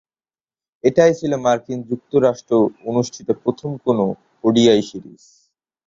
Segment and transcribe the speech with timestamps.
[0.83, 2.53] এটাই ছিল মার্কিন যুক্তরাষ্ট্র
[2.89, 3.99] অনুষ্ঠিত প্রথম কোন
[4.43, 5.21] ওডিআই সিরিজ।